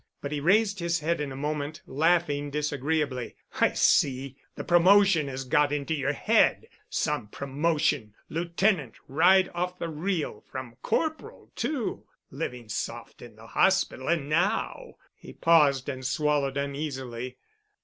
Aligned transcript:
But 0.19 0.31
he 0.31 0.39
raised 0.39 0.79
his 0.79 1.01
head 1.01 1.21
in 1.21 1.31
a 1.31 1.35
moment, 1.35 1.83
laughing 1.85 2.49
disagreeably. 2.49 3.35
"I 3.59 3.73
see. 3.73 4.35
The 4.55 4.63
promotion 4.63 5.27
has 5.27 5.43
got 5.45 5.71
into 5.71 5.93
your 5.93 6.13
head. 6.13 6.69
Some 6.89 7.27
promotion—Lieutenant 7.27 8.95
right 9.07 9.47
off 9.53 9.77
the 9.77 9.89
reel—from 9.89 10.77
Corporal, 10.81 11.51
too. 11.55 12.05
Living 12.31 12.67
soft 12.67 13.21
in 13.21 13.35
the 13.35 13.45
hospital 13.45 14.07
and 14.07 14.27
now——" 14.27 14.95
He 15.15 15.33
paused 15.33 15.87
and 15.87 16.03
swallowed 16.03 16.57
uneasily. 16.57 17.37